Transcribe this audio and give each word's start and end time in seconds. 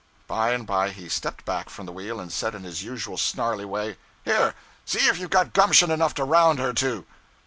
By 0.27 0.49
and 0.53 0.65
by 0.65 0.89
he 0.89 1.09
stepped 1.09 1.45
back 1.45 1.69
from 1.69 1.85
the 1.85 1.91
wheel 1.91 2.19
and 2.19 2.33
said 2.33 2.55
in 2.55 2.63
his 2.63 2.83
usual 2.83 3.17
snarly 3.17 3.65
way 3.65 3.99
'Here! 4.25 4.55
See 4.83 5.05
if 5.07 5.19
you've 5.19 5.29
got 5.29 5.53
gumption 5.53 5.91
enough 5.91 6.15
to 6.15 6.23
round 6.23 6.57
her 6.57 6.73
to.' 6.73 7.05